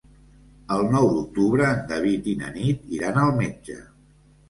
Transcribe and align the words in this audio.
El 0.75 0.85
nou 0.95 1.09
d'octubre 1.17 1.69
en 1.75 1.85
David 1.93 2.33
i 2.35 2.37
na 2.43 2.53
Nit 2.59 2.91
iran 2.99 3.25
al 3.29 3.39
metge. 3.41 3.83